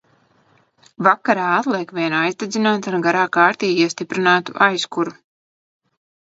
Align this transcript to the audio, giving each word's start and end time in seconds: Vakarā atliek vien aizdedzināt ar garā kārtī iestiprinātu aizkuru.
Vakarā 1.07 1.43
atliek 1.57 1.93
vien 1.97 2.15
aizdedzināt 2.19 2.89
ar 2.93 2.97
garā 3.09 3.27
kārtī 3.37 3.71
iestiprinātu 3.85 4.57
aizkuru. 4.71 5.15